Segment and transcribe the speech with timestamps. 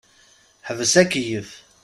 [0.67, 1.49] Ḥbes akeyyef.